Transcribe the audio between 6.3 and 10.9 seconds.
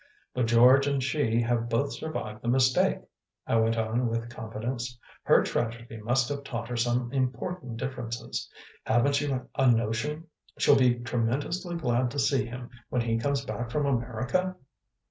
taught her some important differences. Haven't you a notion she'll